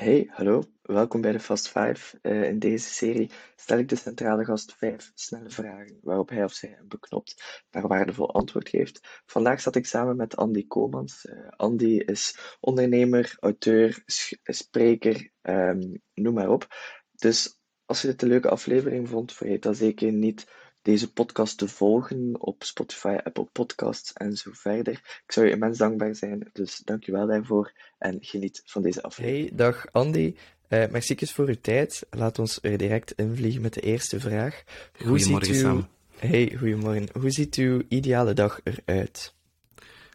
Hey, 0.00 0.28
hallo, 0.30 0.62
welkom 0.82 1.20
bij 1.20 1.32
de 1.32 1.40
Fast 1.40 1.68
Five. 1.68 2.18
Eh, 2.22 2.42
in 2.42 2.58
deze 2.58 2.88
serie 2.88 3.30
stel 3.54 3.78
ik 3.78 3.88
de 3.88 3.96
centrale 3.96 4.44
gast 4.44 4.74
vijf 4.74 5.10
snelle 5.14 5.50
vragen 5.50 5.98
waarop 6.02 6.28
hij 6.28 6.44
of 6.44 6.52
zij 6.52 6.76
een 6.78 6.88
beknopt 6.88 7.64
maar 7.70 7.86
waardevol 7.86 8.34
antwoord 8.34 8.68
geeft. 8.68 9.22
Vandaag 9.26 9.60
zat 9.60 9.76
ik 9.76 9.86
samen 9.86 10.16
met 10.16 10.36
Andy 10.36 10.66
Komans. 10.66 11.24
Uh, 11.24 11.48
Andy 11.48 12.02
is 12.06 12.56
ondernemer, 12.60 13.36
auteur, 13.40 14.02
spreker, 14.44 15.30
um, 15.42 16.02
noem 16.14 16.34
maar 16.34 16.50
op. 16.50 16.66
Dus 17.12 17.60
als 17.84 18.02
je 18.02 18.08
dit 18.08 18.22
een 18.22 18.28
leuke 18.28 18.50
aflevering 18.50 19.08
vond, 19.08 19.32
vergeet 19.32 19.62
dan 19.62 19.74
zeker 19.74 20.12
niet 20.12 20.46
deze 20.86 21.12
podcast 21.12 21.58
te 21.58 21.68
volgen 21.68 22.34
op 22.38 22.64
Spotify, 22.64 23.16
Apple 23.24 23.48
Podcasts 23.52 24.12
en 24.12 24.36
zo 24.36 24.50
verder. 24.54 24.92
Ik 25.26 25.32
zou 25.32 25.46
je 25.46 25.52
immens 25.52 25.78
dankbaar 25.78 26.14
zijn, 26.14 26.50
dus 26.52 26.78
dank 26.84 27.04
je 27.04 27.12
wel 27.12 27.26
daarvoor 27.26 27.72
en 27.98 28.18
geniet 28.20 28.62
van 28.64 28.82
deze 28.82 29.02
aflevering. 29.02 29.48
Hey, 29.48 29.56
dag 29.56 29.86
Andy. 29.92 30.34
Uh, 30.68 30.88
merci 30.90 31.16
voor 31.26 31.48
uw 31.48 31.60
tijd. 31.60 32.06
Laat 32.10 32.38
ons 32.38 32.58
er 32.62 32.76
direct 32.78 33.12
invliegen 33.12 33.62
met 33.62 33.74
de 33.74 33.80
eerste 33.80 34.20
vraag. 34.20 34.62
Hoe 34.98 35.06
goedemorgen 35.06 35.54
ziet 35.54 35.64
uw... 35.64 35.84
Hey, 36.16 36.54
goedemorgen. 36.58 37.08
Hoe 37.20 37.30
ziet 37.30 37.54
uw 37.54 37.82
ideale 37.88 38.32
dag 38.32 38.60
eruit? 38.64 39.34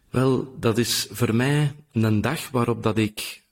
Wel, 0.09 0.59
dat 0.59 0.77
is 0.77 1.07
voor 1.12 1.35
mij 1.35 1.71
een 1.91 2.21
dag 2.21 2.49
waarop 2.49 2.84
dat 2.84 2.98
ik 2.98 3.43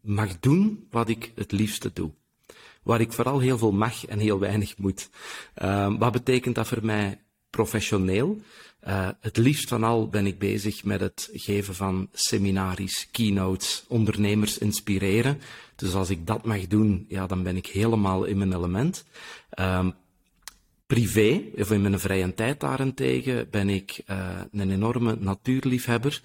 mag 0.00 0.40
doen 0.40 0.86
wat 0.90 1.08
ik 1.08 1.32
het 1.34 1.52
liefste 1.52 1.90
doe 1.92 2.10
waar 2.86 3.00
ik 3.00 3.12
vooral 3.12 3.38
heel 3.38 3.58
veel 3.58 3.72
mag 3.72 4.06
en 4.06 4.18
heel 4.18 4.38
weinig 4.38 4.78
moet. 4.78 5.10
Uh, 5.62 5.94
wat 5.98 6.12
betekent 6.12 6.54
dat 6.54 6.66
voor 6.66 6.84
mij 6.84 7.20
professioneel? 7.50 8.40
Uh, 8.88 9.08
het 9.20 9.36
liefst 9.36 9.68
van 9.68 9.84
al 9.84 10.08
ben 10.08 10.26
ik 10.26 10.38
bezig 10.38 10.84
met 10.84 11.00
het 11.00 11.28
geven 11.32 11.74
van 11.74 12.08
seminaries, 12.12 13.08
keynotes, 13.10 13.84
ondernemers 13.88 14.58
inspireren. 14.58 15.40
Dus 15.76 15.94
als 15.94 16.10
ik 16.10 16.26
dat 16.26 16.44
mag 16.44 16.66
doen, 16.66 17.06
ja, 17.08 17.26
dan 17.26 17.42
ben 17.42 17.56
ik 17.56 17.66
helemaal 17.66 18.24
in 18.24 18.38
mijn 18.38 18.52
element. 18.52 19.04
Uh, 19.60 19.86
Privé, 20.86 21.42
of 21.58 21.70
in 21.70 21.80
mijn 21.80 22.00
vrije 22.00 22.34
tijd 22.34 22.60
daarentegen, 22.60 23.50
ben 23.50 23.68
ik 23.68 24.02
uh, 24.10 24.40
een 24.52 24.70
enorme 24.70 25.16
natuurliefhebber. 25.18 26.22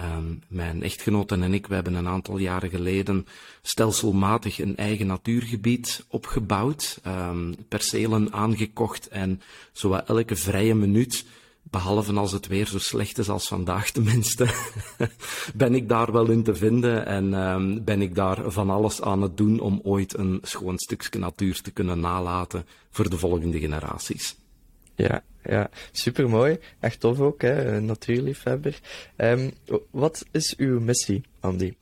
Um, 0.00 0.42
mijn 0.48 0.82
echtgenoten 0.82 1.42
en 1.42 1.54
ik, 1.54 1.66
we 1.66 1.74
hebben 1.74 1.94
een 1.94 2.08
aantal 2.08 2.38
jaren 2.38 2.70
geleden 2.70 3.26
stelselmatig 3.62 4.58
een 4.58 4.76
eigen 4.76 5.06
natuurgebied 5.06 6.04
opgebouwd, 6.08 7.00
um, 7.06 7.54
percelen 7.68 8.32
aangekocht 8.32 9.08
en 9.08 9.40
zowat 9.72 10.08
elke 10.08 10.36
vrije 10.36 10.74
minuut 10.74 11.24
behalve 11.72 12.12
als 12.12 12.32
het 12.32 12.46
weer 12.46 12.66
zo 12.66 12.78
slecht 12.78 13.18
is 13.18 13.28
als 13.28 13.48
vandaag 13.48 13.90
tenminste, 13.90 14.46
ben 15.54 15.74
ik 15.74 15.88
daar 15.88 16.12
wel 16.12 16.30
in 16.30 16.42
te 16.42 16.54
vinden 16.54 17.06
en 17.06 17.34
um, 17.34 17.84
ben 17.84 18.02
ik 18.02 18.14
daar 18.14 18.50
van 18.50 18.70
alles 18.70 19.02
aan 19.02 19.22
het 19.22 19.36
doen 19.36 19.60
om 19.60 19.80
ooit 19.82 20.18
een 20.18 20.38
schoon 20.42 20.78
stukje 20.78 21.18
natuur 21.18 21.60
te 21.60 21.70
kunnen 21.70 22.00
nalaten 22.00 22.66
voor 22.90 23.10
de 23.10 23.18
volgende 23.18 23.58
generaties. 23.58 24.36
Ja, 24.94 25.22
ja, 25.44 25.70
supermooi. 25.92 26.58
Echt 26.80 27.00
tof 27.00 27.20
ook, 27.20 27.42
hè, 27.42 27.74
een 27.76 27.84
natuurliefhebber. 27.84 28.80
Um, 29.16 29.52
wat 29.90 30.24
is 30.30 30.54
uw 30.56 30.80
missie, 30.80 31.22
Andy? 31.40 31.74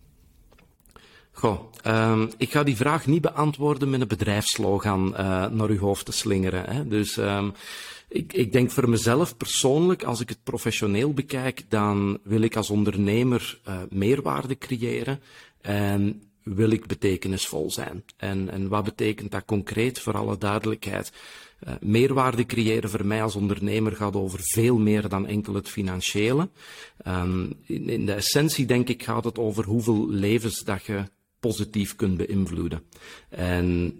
Goh, 1.32 1.72
um, 1.86 2.30
ik 2.36 2.50
ga 2.50 2.62
die 2.62 2.76
vraag 2.76 3.06
niet 3.06 3.22
beantwoorden 3.22 3.90
met 3.90 4.00
een 4.00 4.08
bedrijfslogan 4.08 5.08
uh, 5.08 5.46
naar 5.46 5.68
uw 5.68 5.78
hoofd 5.78 6.04
te 6.04 6.12
slingeren. 6.12 6.64
Hè. 6.74 6.88
Dus 6.88 7.16
um, 7.16 7.52
ik, 8.10 8.32
ik 8.32 8.52
denk 8.52 8.70
voor 8.70 8.88
mezelf 8.88 9.36
persoonlijk, 9.36 10.02
als 10.02 10.20
ik 10.20 10.28
het 10.28 10.42
professioneel 10.42 11.12
bekijk, 11.12 11.64
dan 11.68 12.18
wil 12.22 12.40
ik 12.40 12.56
als 12.56 12.70
ondernemer 12.70 13.60
uh, 13.68 13.80
meerwaarde 13.90 14.58
creëren 14.58 15.20
en 15.60 16.22
wil 16.42 16.70
ik 16.70 16.86
betekenisvol 16.86 17.70
zijn. 17.70 18.04
En, 18.16 18.50
en 18.50 18.68
wat 18.68 18.84
betekent 18.84 19.30
dat 19.30 19.44
concreet, 19.44 20.00
voor 20.00 20.16
alle 20.16 20.38
duidelijkheid? 20.38 21.12
Uh, 21.66 21.74
meerwaarde 21.80 22.46
creëren 22.46 22.90
voor 22.90 23.06
mij 23.06 23.22
als 23.22 23.36
ondernemer 23.36 23.96
gaat 23.96 24.16
over 24.16 24.38
veel 24.42 24.78
meer 24.78 25.08
dan 25.08 25.26
enkel 25.26 25.54
het 25.54 25.68
financiële. 25.68 26.48
Um, 27.06 27.52
in, 27.66 27.88
in 27.88 28.06
de 28.06 28.12
essentie 28.12 28.66
denk 28.66 28.88
ik 28.88 29.02
gaat 29.02 29.24
het 29.24 29.38
over 29.38 29.64
hoeveel 29.64 30.08
levens 30.08 30.62
dat 30.64 30.84
je 30.84 31.04
positief 31.40 31.96
kunt 31.96 32.16
beïnvloeden. 32.16 32.82
En 33.28 33.94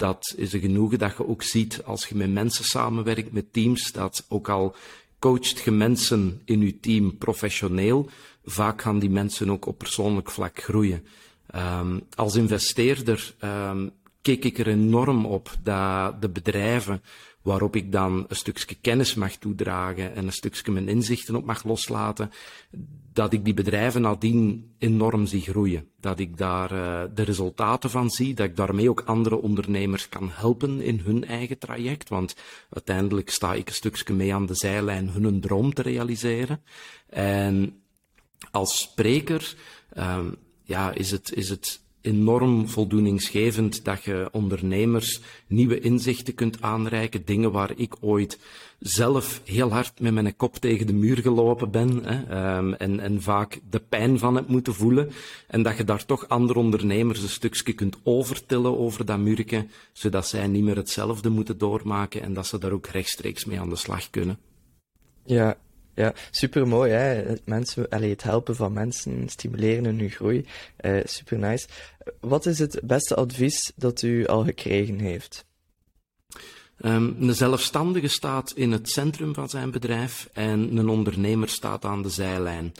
dat 0.00 0.34
is 0.36 0.52
een 0.52 0.60
genoegen 0.60 0.98
dat 0.98 1.16
je 1.16 1.28
ook 1.28 1.42
ziet 1.42 1.84
als 1.84 2.06
je 2.06 2.14
met 2.14 2.32
mensen 2.32 2.64
samenwerkt, 2.64 3.32
met 3.32 3.52
teams, 3.52 3.92
dat 3.92 4.24
ook 4.28 4.48
al 4.48 4.74
coacht 5.18 5.60
je 5.60 5.70
mensen 5.70 6.40
in 6.44 6.60
je 6.60 6.80
team 6.80 7.18
professioneel, 7.18 8.08
vaak 8.44 8.82
gaan 8.82 8.98
die 8.98 9.10
mensen 9.10 9.50
ook 9.50 9.66
op 9.66 9.78
persoonlijk 9.78 10.30
vlak 10.30 10.62
groeien. 10.62 11.06
Um, 11.54 12.00
als 12.14 12.34
investeerder 12.34 13.34
um, 13.44 13.90
keek 14.22 14.44
ik 14.44 14.58
er 14.58 14.68
enorm 14.68 15.26
op 15.26 15.50
dat 15.62 16.22
de 16.22 16.28
bedrijven 16.28 17.02
waarop 17.42 17.76
ik 17.76 17.92
dan 17.92 18.24
een 18.28 18.36
stukje 18.36 18.76
kennis 18.80 19.14
mag 19.14 19.36
toedragen 19.36 20.14
en 20.14 20.26
een 20.26 20.32
stukje 20.32 20.72
mijn 20.72 20.88
inzichten 20.88 21.34
op 21.34 21.44
mag 21.44 21.64
loslaten, 21.64 22.30
dat 23.12 23.32
ik 23.32 23.44
die 23.44 23.54
bedrijven 23.54 24.02
nadien 24.02 24.72
enorm 24.78 25.26
zie 25.26 25.40
groeien. 25.40 25.88
Dat 26.00 26.18
ik 26.18 26.36
daar 26.36 26.72
uh, 26.72 27.02
de 27.14 27.22
resultaten 27.22 27.90
van 27.90 28.10
zie, 28.10 28.34
dat 28.34 28.46
ik 28.46 28.56
daarmee 28.56 28.90
ook 28.90 29.00
andere 29.00 29.36
ondernemers 29.36 30.08
kan 30.08 30.30
helpen 30.32 30.80
in 30.80 31.00
hun 31.04 31.24
eigen 31.24 31.58
traject, 31.58 32.08
want 32.08 32.36
uiteindelijk 32.70 33.30
sta 33.30 33.54
ik 33.54 33.68
een 33.68 33.74
stukje 33.74 34.14
mee 34.14 34.34
aan 34.34 34.46
de 34.46 34.54
zijlijn 34.54 35.08
hun 35.08 35.40
droom 35.40 35.74
te 35.74 35.82
realiseren. 35.82 36.62
En 37.08 37.82
als 38.50 38.80
spreker, 38.80 39.54
um, 39.96 40.36
ja, 40.62 40.92
is 40.92 41.10
het, 41.10 41.32
is 41.32 41.48
het 41.48 41.80
enorm 42.00 42.68
voldoeningsgevend 42.68 43.84
dat 43.84 44.04
je 44.04 44.28
ondernemers 44.32 45.20
nieuwe 45.46 45.80
inzichten 45.80 46.34
kunt 46.34 46.62
aanreiken, 46.62 47.24
dingen 47.24 47.52
waar 47.52 47.72
ik 47.76 47.96
ooit 48.00 48.38
zelf 48.78 49.40
heel 49.44 49.72
hard 49.72 50.00
met 50.00 50.12
mijn 50.12 50.36
kop 50.36 50.56
tegen 50.56 50.86
de 50.86 50.92
muur 50.92 51.18
gelopen 51.18 51.70
ben 51.70 52.04
hè, 52.04 52.56
um, 52.56 52.74
en, 52.74 53.00
en 53.00 53.22
vaak 53.22 53.60
de 53.70 53.80
pijn 53.88 54.18
van 54.18 54.36
het 54.36 54.48
moeten 54.48 54.74
voelen 54.74 55.10
en 55.46 55.62
dat 55.62 55.76
je 55.76 55.84
daar 55.84 56.04
toch 56.04 56.28
andere 56.28 56.58
ondernemers 56.58 57.22
een 57.22 57.28
stukje 57.28 57.72
kunt 57.72 57.96
overtillen 58.02 58.78
over 58.78 59.04
dat 59.04 59.18
muurke, 59.18 59.66
zodat 59.92 60.26
zij 60.26 60.46
niet 60.46 60.64
meer 60.64 60.76
hetzelfde 60.76 61.28
moeten 61.28 61.58
doormaken 61.58 62.22
en 62.22 62.34
dat 62.34 62.46
ze 62.46 62.58
daar 62.58 62.72
ook 62.72 62.86
rechtstreeks 62.86 63.44
mee 63.44 63.60
aan 63.60 63.70
de 63.70 63.76
slag 63.76 64.10
kunnen. 64.10 64.38
Ja, 65.24 65.56
ja, 65.94 66.14
super 66.30 66.68
mooi. 66.68 66.92
Het, 66.92 67.46
mensen, 67.46 67.88
allez, 67.88 68.10
het 68.10 68.22
helpen 68.22 68.56
van 68.56 68.72
mensen, 68.72 69.28
stimuleren 69.28 69.84
hun 69.84 70.10
groei. 70.10 70.46
Uh, 70.80 71.00
super 71.04 71.38
nice. 71.38 71.68
Wat 72.20 72.46
is 72.46 72.58
het 72.58 72.80
beste 72.82 73.14
advies 73.14 73.72
dat 73.76 74.02
u 74.02 74.26
al 74.26 74.44
gekregen 74.44 74.98
heeft? 74.98 75.44
Um, 76.84 77.16
een 77.20 77.34
zelfstandige 77.34 78.08
staat 78.08 78.52
in 78.52 78.72
het 78.72 78.90
centrum 78.90 79.34
van 79.34 79.48
zijn 79.48 79.70
bedrijf 79.70 80.28
en 80.32 80.76
een 80.76 80.88
ondernemer 80.88 81.48
staat 81.48 81.84
aan 81.84 82.02
de 82.02 82.10
zijlijn. 82.10 82.72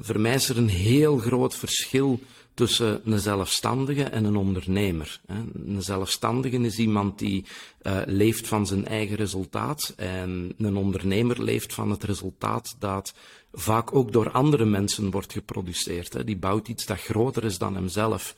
Voor 0.00 0.20
mij 0.20 0.34
is 0.34 0.48
er 0.48 0.56
een 0.56 0.68
heel 0.68 1.18
groot 1.18 1.54
verschil 1.54 2.20
tussen 2.54 3.00
een 3.04 3.18
zelfstandige 3.18 4.02
en 4.02 4.24
een 4.24 4.36
ondernemer. 4.36 5.20
Een 5.26 5.82
zelfstandige 5.82 6.58
is 6.58 6.78
iemand 6.78 7.18
die 7.18 7.44
uh, 7.82 8.00
leeft 8.06 8.48
van 8.48 8.66
zijn 8.66 8.86
eigen 8.86 9.16
resultaat 9.16 9.92
en 9.96 10.54
een 10.58 10.76
ondernemer 10.76 11.42
leeft 11.42 11.74
van 11.74 11.90
het 11.90 12.04
resultaat 12.04 12.76
dat 12.78 13.14
vaak 13.52 13.94
ook 13.94 14.12
door 14.12 14.30
andere 14.30 14.64
mensen 14.64 15.10
wordt 15.10 15.32
geproduceerd. 15.32 16.26
Die 16.26 16.36
bouwt 16.36 16.68
iets 16.68 16.86
dat 16.86 17.00
groter 17.00 17.44
is 17.44 17.58
dan 17.58 17.74
hemzelf. 17.74 18.36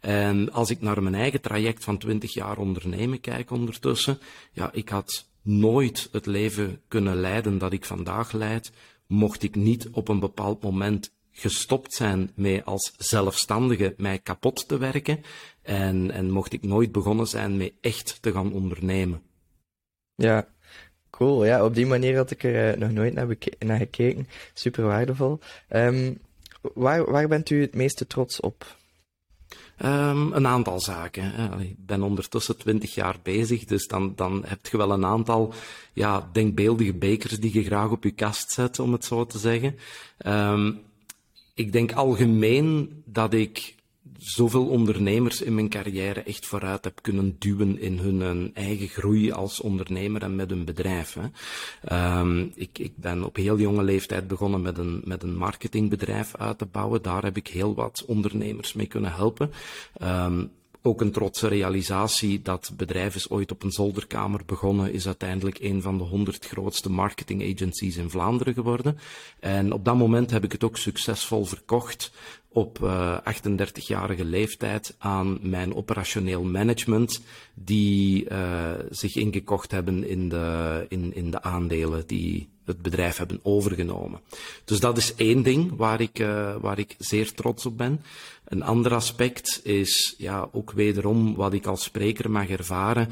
En 0.00 0.52
als 0.52 0.70
ik 0.70 0.80
naar 0.80 1.02
mijn 1.02 1.14
eigen 1.14 1.40
traject 1.40 1.84
van 1.84 1.98
20 1.98 2.34
jaar 2.34 2.58
ondernemen 2.58 3.20
kijk 3.20 3.50
ondertussen, 3.50 4.18
ja, 4.52 4.72
ik 4.72 4.88
had 4.88 5.26
nooit 5.42 6.08
het 6.12 6.26
leven 6.26 6.80
kunnen 6.88 7.20
leiden 7.20 7.58
dat 7.58 7.72
ik 7.72 7.84
vandaag 7.84 8.32
leid, 8.32 8.72
mocht 9.08 9.42
ik 9.42 9.54
niet 9.54 9.88
op 9.88 10.08
een 10.08 10.20
bepaald 10.20 10.62
moment 10.62 11.12
gestopt 11.30 11.94
zijn 11.94 12.30
met 12.34 12.64
als 12.64 12.94
zelfstandige 12.96 13.94
mij 13.96 14.18
kapot 14.18 14.68
te 14.68 14.78
werken 14.78 15.22
en, 15.62 16.10
en 16.10 16.30
mocht 16.30 16.52
ik 16.52 16.62
nooit 16.62 16.92
begonnen 16.92 17.26
zijn 17.26 17.56
met 17.56 17.72
echt 17.80 18.22
te 18.22 18.32
gaan 18.32 18.52
ondernemen. 18.52 19.22
Ja, 20.14 20.48
cool. 21.10 21.44
Ja, 21.44 21.64
op 21.64 21.74
die 21.74 21.86
manier 21.86 22.16
had 22.16 22.30
ik 22.30 22.44
er 22.44 22.74
uh, 22.74 22.80
nog 22.80 22.90
nooit 22.90 23.14
naar, 23.14 23.36
naar, 23.58 23.78
gekeken. 23.78 24.28
Super 24.54 24.84
waardevol. 24.84 25.38
Um, 25.70 26.18
waar, 26.74 27.10
waar 27.10 27.28
bent 27.28 27.50
u 27.50 27.60
het 27.60 27.74
meeste 27.74 28.06
trots 28.06 28.40
op? 28.40 28.77
Een 30.32 30.46
aantal 30.46 30.80
zaken. 30.80 31.32
Ik 31.60 31.86
ben 31.86 32.02
ondertussen 32.02 32.58
twintig 32.58 32.94
jaar 32.94 33.16
bezig, 33.22 33.64
dus 33.64 33.86
dan, 33.86 34.12
dan 34.16 34.42
heb 34.46 34.66
je 34.66 34.76
wel 34.76 34.92
een 34.92 35.04
aantal 35.04 35.52
ja, 35.92 36.28
denkbeeldige 36.32 36.94
bekers 36.94 37.40
die 37.40 37.54
je 37.54 37.64
graag 37.64 37.90
op 37.90 38.04
je 38.04 38.10
kast 38.10 38.50
zet, 38.50 38.78
om 38.78 38.92
het 38.92 39.04
zo 39.04 39.26
te 39.26 39.38
zeggen. 39.38 39.76
Um, 40.26 40.80
ik 41.54 41.72
denk 41.72 41.92
algemeen 41.92 43.02
dat 43.04 43.34
ik 43.34 43.74
zoveel 44.18 44.66
ondernemers 44.66 45.42
in 45.42 45.54
mijn 45.54 45.68
carrière 45.68 46.22
echt 46.22 46.46
vooruit 46.46 46.84
heb 46.84 46.98
kunnen 47.02 47.36
duwen 47.38 47.80
in 47.80 47.98
hun 47.98 48.50
eigen 48.54 48.88
groei 48.88 49.32
als 49.32 49.60
ondernemer 49.60 50.22
en 50.22 50.36
met 50.36 50.50
hun 50.50 50.64
bedrijf. 50.64 51.14
Hè. 51.14 51.28
Ehm, 51.82 52.46
ik, 52.54 52.78
ik 52.78 52.92
ben 52.96 53.24
op 53.24 53.36
heel 53.36 53.58
jonge 53.58 53.82
leeftijd 53.82 54.28
begonnen 54.28 54.62
met 54.62 54.78
een, 54.78 55.00
met 55.04 55.22
een 55.22 55.36
marketingbedrijf 55.36 56.36
uit 56.36 56.58
te 56.58 56.66
bouwen. 56.66 57.02
Daar 57.02 57.22
heb 57.22 57.36
ik 57.36 57.48
heel 57.48 57.74
wat 57.74 58.04
ondernemers 58.06 58.72
mee 58.72 58.86
kunnen 58.86 59.12
helpen. 59.12 59.50
Ehm, 59.96 60.44
ook 60.82 61.00
een 61.00 61.12
trotse 61.12 61.48
realisatie 61.48 62.42
dat 62.42 62.72
bedrijf 62.76 63.14
is 63.14 63.30
ooit 63.30 63.50
op 63.50 63.62
een 63.62 63.72
zolderkamer 63.72 64.40
begonnen, 64.46 64.92
is 64.92 65.06
uiteindelijk 65.06 65.58
een 65.60 65.82
van 65.82 65.98
de 65.98 66.04
honderd 66.04 66.46
grootste 66.46 66.90
marketing 66.90 67.54
agencies 67.54 67.96
in 67.96 68.10
Vlaanderen 68.10 68.54
geworden. 68.54 68.98
En 69.40 69.72
op 69.72 69.84
dat 69.84 69.96
moment 69.96 70.30
heb 70.30 70.44
ik 70.44 70.52
het 70.52 70.64
ook 70.64 70.76
succesvol 70.76 71.44
verkocht 71.44 72.12
op 72.48 72.78
uh, 72.82 73.18
eh, 73.24 73.34
38-jarige 73.34 74.24
leeftijd 74.24 74.94
aan 74.98 75.38
mijn 75.42 75.74
operationeel 75.74 76.42
management, 76.42 77.20
die 77.54 78.30
uh, 78.30 78.70
zich 78.90 79.16
ingekocht 79.16 79.70
hebben 79.70 80.08
in 80.08 80.28
de, 80.28 80.86
in, 80.88 81.14
in 81.14 81.30
de 81.30 81.42
aandelen 81.42 82.06
die 82.06 82.48
het 82.64 82.82
bedrijf 82.82 83.16
hebben 83.16 83.40
overgenomen. 83.42 84.20
Dus 84.64 84.80
dat 84.80 84.96
is 84.96 85.14
één 85.14 85.42
ding 85.42 85.76
waar 85.76 86.00
ik, 86.00 86.18
uh, 86.18 86.56
waar 86.60 86.78
ik 86.78 86.94
zeer 86.98 87.32
trots 87.32 87.66
op 87.66 87.76
ben. 87.76 88.02
Een 88.44 88.62
ander 88.62 88.94
aspect 88.94 89.60
is 89.64 90.14
ja, 90.18 90.48
ook 90.52 90.72
wederom 90.72 91.34
wat 91.34 91.52
ik 91.52 91.66
als 91.66 91.82
spreker 91.82 92.30
mag 92.30 92.48
ervaren. 92.48 93.08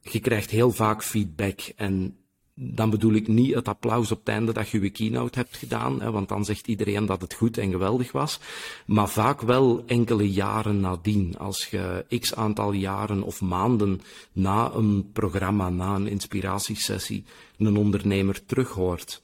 je 0.00 0.20
krijgt 0.20 0.50
heel 0.50 0.72
vaak 0.72 1.02
feedback 1.02 1.60
en 1.76 2.16
dan 2.54 2.90
bedoel 2.90 3.12
ik 3.12 3.28
niet 3.28 3.54
het 3.54 3.68
applaus 3.68 4.10
op 4.10 4.18
het 4.18 4.28
einde 4.28 4.52
dat 4.52 4.68
je 4.68 4.80
je 4.80 4.90
keynote 4.90 5.38
hebt 5.38 5.56
gedaan, 5.56 6.00
hè, 6.02 6.10
want 6.10 6.28
dan 6.28 6.44
zegt 6.44 6.66
iedereen 6.66 7.06
dat 7.06 7.20
het 7.20 7.34
goed 7.34 7.58
en 7.58 7.70
geweldig 7.70 8.12
was. 8.12 8.40
Maar 8.86 9.08
vaak 9.08 9.40
wel 9.40 9.82
enkele 9.86 10.32
jaren 10.32 10.80
nadien. 10.80 11.38
Als 11.38 11.66
je 11.66 12.04
x 12.20 12.34
aantal 12.34 12.72
jaren 12.72 13.22
of 13.22 13.40
maanden 13.40 14.00
na 14.32 14.70
een 14.72 15.10
programma, 15.12 15.68
na 15.68 15.94
een 15.94 16.06
inspiratiesessie, 16.06 17.24
een 17.58 17.76
ondernemer 17.76 18.44
terughoort. 18.44 19.20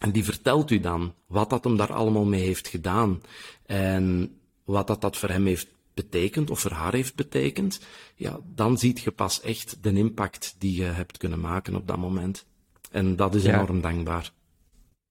En 0.00 0.10
die 0.10 0.24
vertelt 0.24 0.70
u 0.70 0.80
dan 0.80 1.14
wat 1.26 1.50
dat 1.50 1.64
hem 1.64 1.76
daar 1.76 1.92
allemaal 1.92 2.24
mee 2.24 2.42
heeft 2.42 2.68
gedaan. 2.68 3.22
En 3.66 4.34
wat 4.64 4.86
dat, 4.86 5.00
dat 5.00 5.16
voor 5.16 5.28
hem 5.28 5.46
heeft 5.46 5.68
betekend 5.94 6.50
of 6.50 6.60
voor 6.60 6.70
haar 6.70 6.92
heeft 6.92 7.14
betekend. 7.14 7.80
Ja, 8.14 8.40
dan 8.54 8.78
ziet 8.78 9.00
je 9.00 9.10
pas 9.10 9.40
echt 9.40 9.78
de 9.80 9.92
impact 9.92 10.54
die 10.58 10.76
je 10.76 10.84
hebt 10.84 11.16
kunnen 11.16 11.40
maken 11.40 11.74
op 11.74 11.86
dat 11.86 11.96
moment. 11.96 12.46
En 12.90 13.16
dat 13.16 13.34
is 13.34 13.44
enorm 13.44 13.80
dankbaar. 13.80 14.32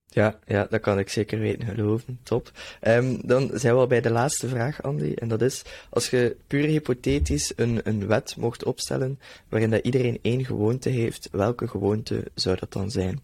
Ja, 0.08 0.40
ja, 0.46 0.68
dat 0.70 0.82
kan 0.82 1.00
ik 1.00 1.10
zeker 1.10 1.40
weten, 1.40 1.68
geloven. 1.68 2.20
Top. 2.24 2.52
Um, 2.82 3.28
dan 3.28 3.50
zijn 3.54 3.74
we 3.74 3.80
al 3.80 3.88
bij 3.88 4.02
de 4.02 4.12
laatste 4.12 4.48
vraag, 4.48 4.82
Andy. 4.82 5.12
En 5.16 5.28
dat 5.28 5.42
is, 5.42 5.64
als 5.90 6.10
je 6.10 6.38
puur 6.48 6.66
hypothetisch 6.66 7.54
een, 7.56 7.80
een 7.84 8.08
wet 8.08 8.36
mocht 8.38 8.64
opstellen 8.64 9.20
waarin 9.50 9.70
dat 9.70 9.86
iedereen 9.86 10.20
één 10.22 10.46
gewoonte 10.46 10.90
heeft, 10.90 11.30
welke 11.32 11.68
gewoonte 11.68 12.32
zou 12.34 12.58
dat 12.60 12.74
dan 12.74 12.92
zijn? 12.92 13.22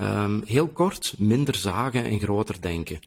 Um, 0.00 0.42
heel 0.44 0.68
kort, 0.68 1.14
minder 1.18 1.54
zagen 1.54 2.04
en 2.04 2.20
groter 2.20 2.60
denken. 2.60 3.00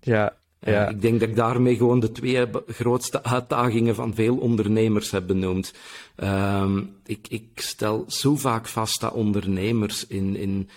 Ja, 0.00 0.36
ja. 0.60 0.88
ik 0.88 1.00
denk 1.00 1.20
dat 1.20 1.28
ik 1.28 1.36
daarmee 1.36 1.76
gewoon 1.76 2.00
de 2.00 2.12
twee 2.12 2.46
grootste 2.66 3.22
uitdagingen 3.22 3.94
van 3.94 4.14
veel 4.14 4.36
ondernemers 4.36 5.10
heb 5.10 5.26
benoemd. 5.26 5.72
Um, 6.16 6.94
ik, 7.06 7.26
ik 7.28 7.48
stel 7.54 8.04
zo 8.08 8.36
vaak 8.36 8.66
vast 8.66 9.00
dat 9.00 9.12
ondernemers 9.12 10.06
in, 10.06 10.36
in, 10.36 10.68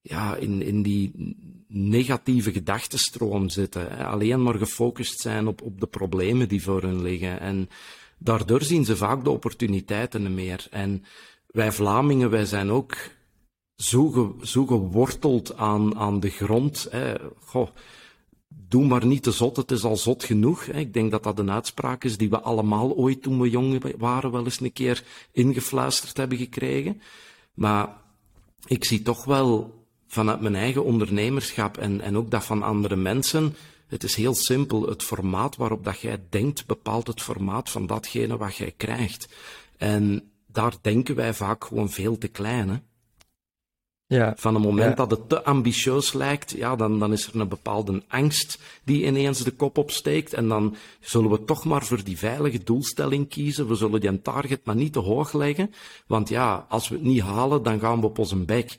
ja, 0.00 0.36
in, 0.36 0.62
in 0.62 0.82
die 0.82 1.34
negatieve 1.68 2.52
gedachtenstroom 2.52 3.48
zitten. 3.48 3.98
Alleen 3.98 4.42
maar 4.42 4.54
gefocust 4.54 5.20
zijn 5.20 5.46
op, 5.46 5.62
op 5.62 5.80
de 5.80 5.86
problemen 5.86 6.48
die 6.48 6.62
voor 6.62 6.82
hen 6.82 7.02
liggen. 7.02 7.40
En 7.40 7.68
daardoor 8.18 8.62
zien 8.62 8.84
ze 8.84 8.96
vaak 8.96 9.24
de 9.24 9.30
opportuniteiten 9.30 10.34
meer. 10.34 10.66
En 10.70 11.04
wij 11.46 11.72
Vlamingen, 11.72 12.30
wij 12.30 12.44
zijn 12.44 12.70
ook 12.70 12.96
zo, 13.76 14.08
ge, 14.08 14.30
zo 14.42 14.66
geworteld 14.66 15.56
aan, 15.56 15.96
aan 15.96 16.20
de 16.20 16.30
grond. 16.30 16.90
Goh, 17.44 17.68
doe 18.68 18.86
maar 18.86 19.06
niet 19.06 19.22
te 19.22 19.32
zot, 19.32 19.56
het 19.56 19.70
is 19.70 19.84
al 19.84 19.96
zot 19.96 20.24
genoeg. 20.24 20.64
Ik 20.64 20.92
denk 20.92 21.10
dat 21.10 21.22
dat 21.22 21.38
een 21.38 21.50
uitspraak 21.50 22.04
is 22.04 22.16
die 22.16 22.30
we 22.30 22.40
allemaal 22.40 22.92
ooit 22.92 23.22
toen 23.22 23.40
we 23.40 23.50
jong 23.50 23.96
waren 23.98 24.30
wel 24.30 24.44
eens 24.44 24.60
een 24.60 24.72
keer 24.72 25.04
ingefluisterd 25.32 26.16
hebben 26.16 26.38
gekregen. 26.38 27.00
Maar 27.54 27.88
ik 28.66 28.84
zie 28.84 29.02
toch 29.02 29.24
wel 29.24 29.82
vanuit 30.06 30.40
mijn 30.40 30.54
eigen 30.54 30.84
ondernemerschap 30.84 31.76
en, 31.76 32.00
en 32.00 32.16
ook 32.16 32.30
dat 32.30 32.44
van 32.44 32.62
andere 32.62 32.96
mensen, 32.96 33.56
het 33.86 34.04
is 34.04 34.14
heel 34.14 34.34
simpel. 34.34 34.88
Het 34.88 35.02
formaat 35.02 35.56
waarop 35.56 35.84
dat 35.84 36.00
jij 36.00 36.22
denkt 36.28 36.66
bepaalt 36.66 37.06
het 37.06 37.22
formaat 37.22 37.70
van 37.70 37.86
datgene 37.86 38.36
wat 38.36 38.56
jij 38.56 38.72
krijgt. 38.76 39.28
En 39.76 40.30
daar 40.46 40.74
denken 40.80 41.14
wij 41.14 41.34
vaak 41.34 41.64
gewoon 41.64 41.90
veel 41.90 42.18
te 42.18 42.28
klein. 42.28 42.68
Hè? 42.68 42.76
Ja. 44.14 44.32
Van 44.36 44.54
het 44.54 44.62
moment 44.62 44.96
dat 44.96 45.10
het 45.10 45.28
te 45.28 45.42
ambitieus 45.42 46.12
lijkt, 46.12 46.50
ja, 46.50 46.76
dan, 46.76 46.98
dan 46.98 47.12
is 47.12 47.26
er 47.26 47.40
een 47.40 47.48
bepaalde 47.48 48.02
angst 48.08 48.58
die 48.84 49.04
ineens 49.04 49.42
de 49.42 49.50
kop 49.50 49.78
opsteekt. 49.78 50.32
En 50.32 50.48
dan 50.48 50.76
zullen 51.00 51.30
we 51.30 51.44
toch 51.44 51.64
maar 51.64 51.84
voor 51.84 52.04
die 52.04 52.18
veilige 52.18 52.64
doelstelling 52.64 53.28
kiezen. 53.28 53.68
We 53.68 53.74
zullen 53.74 54.00
die 54.00 54.22
target 54.22 54.60
maar 54.64 54.76
niet 54.76 54.92
te 54.92 54.98
hoog 54.98 55.32
leggen. 55.32 55.70
Want 56.06 56.28
ja, 56.28 56.66
als 56.68 56.88
we 56.88 56.94
het 56.94 57.04
niet 57.04 57.22
halen, 57.22 57.62
dan 57.62 57.78
gaan 57.78 58.00
we 58.00 58.06
op 58.06 58.18
onze 58.18 58.36
bek. 58.36 58.78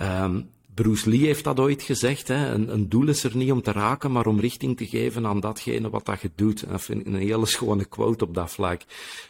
Um, 0.00 0.52
Bruce 0.74 1.08
Lee 1.08 1.24
heeft 1.24 1.44
dat 1.44 1.60
ooit 1.60 1.82
gezegd. 1.82 2.28
Hè? 2.28 2.52
Een, 2.52 2.72
een, 2.72 2.88
doel 2.88 3.08
is 3.08 3.24
er 3.24 3.36
niet 3.36 3.52
om 3.52 3.62
te 3.62 3.72
raken, 3.72 4.12
maar 4.12 4.26
om 4.26 4.40
richting 4.40 4.76
te 4.76 4.86
geven 4.86 5.26
aan 5.26 5.40
datgene 5.40 5.90
wat 5.90 6.06
dat 6.06 6.20
je 6.20 6.30
doet. 6.34 6.62
En 6.62 6.70
dat 6.70 6.82
vind 6.82 7.00
ik 7.00 7.06
een 7.06 7.14
hele 7.14 7.46
schone 7.46 7.84
quote 7.84 8.24
op 8.24 8.34
dat 8.34 8.50
vlak. 8.50 8.82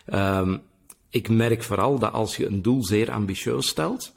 Um, 0.06 0.62
ik 1.11 1.29
merk 1.29 1.62
vooral 1.62 1.99
dat 1.99 2.12
als 2.12 2.37
je 2.37 2.47
een 2.47 2.62
doel 2.62 2.85
zeer 2.85 3.11
ambitieus 3.11 3.67
stelt, 3.67 4.14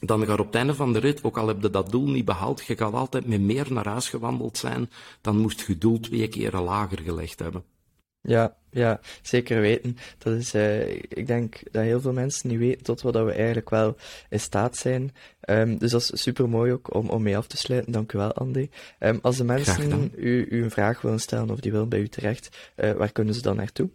dan 0.00 0.24
ga 0.24 0.32
je 0.32 0.38
op 0.38 0.46
het 0.46 0.54
einde 0.54 0.74
van 0.74 0.92
de 0.92 0.98
rit, 0.98 1.22
ook 1.22 1.38
al 1.38 1.48
heb 1.48 1.62
je 1.62 1.70
dat 1.70 1.90
doel 1.90 2.08
niet 2.08 2.24
behaald, 2.24 2.66
je 2.66 2.76
gaat 2.76 2.92
altijd 2.92 3.26
met 3.26 3.40
meer 3.40 3.72
naar 3.72 3.88
huis 3.88 4.08
gewandeld 4.08 4.58
zijn, 4.58 4.90
dan 5.20 5.38
moest 5.38 5.64
je 5.66 5.78
doel 5.78 6.00
twee 6.00 6.28
keer 6.28 6.52
lager 6.52 6.98
gelegd 6.98 7.38
hebben. 7.38 7.64
Ja, 8.20 8.56
ja, 8.70 9.00
zeker 9.22 9.60
weten. 9.60 9.96
Dat 10.18 10.34
is, 10.34 10.54
uh, 10.54 10.94
ik 10.94 11.26
denk 11.26 11.60
dat 11.70 11.82
heel 11.82 12.00
veel 12.00 12.12
mensen 12.12 12.48
niet 12.48 12.58
weten 12.58 12.84
tot 12.84 13.02
wat 13.02 13.14
we 13.14 13.32
eigenlijk 13.32 13.70
wel 13.70 13.96
in 14.28 14.40
staat 14.40 14.76
zijn. 14.76 15.14
Um, 15.48 15.78
dus 15.78 15.90
dat 15.90 16.10
is 16.12 16.22
super 16.22 16.48
mooi 16.48 16.72
ook 16.72 16.94
om, 16.94 17.08
om 17.08 17.22
mee 17.22 17.36
af 17.36 17.46
te 17.46 17.56
sluiten. 17.56 17.92
Dank 17.92 18.12
u 18.12 18.18
wel, 18.18 18.32
Andy. 18.32 18.68
Um, 18.98 19.18
als 19.22 19.36
de 19.36 19.44
mensen 19.44 20.12
u, 20.16 20.46
u 20.50 20.62
een 20.62 20.70
vraag 20.70 21.00
willen 21.00 21.20
stellen 21.20 21.50
of 21.50 21.60
die 21.60 21.72
willen 21.72 21.88
bij 21.88 22.00
u 22.00 22.08
terecht, 22.08 22.72
uh, 22.76 22.92
waar 22.92 23.12
kunnen 23.12 23.34
ze 23.34 23.42
dan 23.42 23.56
naartoe? 23.56 23.90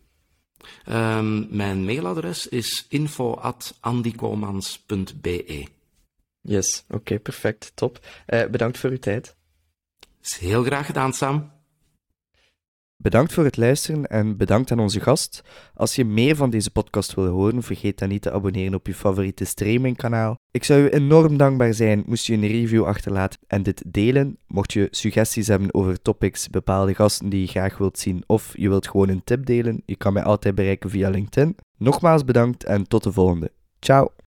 Um, 0.89 1.47
mijn 1.49 1.85
mailadres 1.85 2.47
is 2.47 2.85
info.andykomans.be. 2.89 5.65
Yes, 6.41 6.85
oké, 6.89 7.19
perfect, 7.19 7.71
top. 7.75 7.99
Uh, 8.27 8.45
bedankt 8.45 8.77
voor 8.77 8.89
uw 8.89 8.99
tijd. 8.99 9.35
Is 10.21 10.37
heel 10.37 10.63
graag 10.63 10.85
gedaan, 10.85 11.13
Sam. 11.13 11.51
Bedankt 13.01 13.33
voor 13.33 13.43
het 13.43 13.57
luisteren 13.57 14.07
en 14.07 14.37
bedankt 14.37 14.71
aan 14.71 14.79
onze 14.79 14.99
gast. 14.99 15.43
Als 15.73 15.95
je 15.95 16.05
meer 16.05 16.35
van 16.35 16.49
deze 16.49 16.71
podcast 16.71 17.13
wil 17.13 17.25
horen, 17.25 17.63
vergeet 17.63 17.99
dan 17.99 18.09
niet 18.09 18.21
te 18.21 18.31
abonneren 18.31 18.73
op 18.73 18.87
je 18.87 18.93
favoriete 18.93 19.45
streamingkanaal. 19.45 20.35
Ik 20.51 20.63
zou 20.63 20.81
u 20.81 20.89
enorm 20.89 21.37
dankbaar 21.37 21.73
zijn 21.73 22.03
moest 22.05 22.25
je 22.25 22.33
een 22.33 22.47
review 22.47 22.85
achterlaten 22.85 23.39
en 23.47 23.63
dit 23.63 23.83
delen. 23.87 24.37
Mocht 24.47 24.73
je 24.73 24.87
suggesties 24.91 25.47
hebben 25.47 25.73
over 25.73 26.01
topics, 26.01 26.49
bepaalde 26.49 26.95
gasten 26.95 27.29
die 27.29 27.41
je 27.41 27.47
graag 27.47 27.77
wilt 27.77 27.99
zien 27.99 28.23
of 28.27 28.53
je 28.57 28.69
wilt 28.69 28.87
gewoon 28.87 29.09
een 29.09 29.23
tip 29.23 29.45
delen, 29.45 29.83
je 29.85 29.95
kan 29.95 30.13
mij 30.13 30.23
altijd 30.23 30.55
bereiken 30.55 30.89
via 30.89 31.09
LinkedIn. 31.09 31.55
Nogmaals 31.77 32.25
bedankt 32.25 32.63
en 32.63 32.87
tot 32.87 33.03
de 33.03 33.11
volgende. 33.11 33.51
Ciao! 33.79 34.20